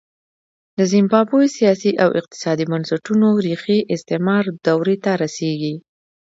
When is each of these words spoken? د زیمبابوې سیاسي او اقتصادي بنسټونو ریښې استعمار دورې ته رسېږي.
د 0.77 0.79
زیمبابوې 0.91 1.47
سیاسي 1.57 1.91
او 2.03 2.09
اقتصادي 2.19 2.65
بنسټونو 2.71 3.27
ریښې 3.45 3.77
استعمار 3.95 4.43
دورې 4.65 4.95
ته 5.03 5.11
رسېږي. 5.23 5.75